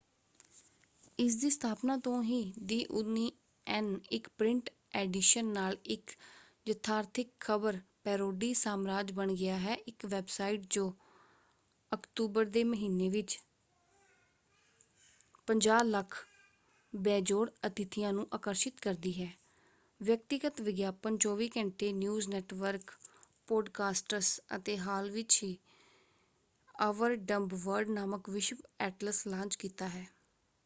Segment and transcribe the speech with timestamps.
[1.19, 6.11] ਇਸਦੀ ਸਥਾਪਨਾ ਤੋਂ ਹੀ ਦਿ ਓਨੀਅਨ ਇਕ ਪ੍ਰਿੰਟ ਐਡੀਸ਼ਨ ਨਾਲ ਇਕ
[6.67, 10.87] ਯਥਾਰਥਿਕ ਖ਼ਬਰ ਪੈਰੋਡੀ ਸਾਮਰਾਜ ਬਣ ਗਿਆ ਹੈ ਇਕ ਵੈਬਸਾਈਟ ਜੋ
[11.91, 13.37] ਅਕਤੂਬਰ ਦੇ ਮਹੀਨੇ ਵਿੱਚ
[15.47, 16.15] 5,000,000
[16.93, 19.31] ਬੇਜੋੜ ਅਤਿਥੀਆਂ ਨੂੰ ਆਕਰਸ਼ਿਤ ਕਰਦੀ ਹੈ
[20.01, 22.91] ਵਿਅਕਤੀਗਤ ਵਿਗਿਆਪਨ 24 ਘੰਟੇ ਨਿਊਜ਼ ਨੈਟਵਰਕ
[23.47, 25.43] ਪੋਡਕਾਸਟਸ ਅਤੇ ਹਾਲ ਹੀ ਵਿੱਚ
[26.83, 28.57] ਅਵਰ ਡੰਬ ਵਰਡ ਨਾਮਕ ਵਿਸ਼ਵ
[28.79, 30.05] ਐਟਲਸ ਲਾਂਚ ਕੀਤਾ ਹੈ।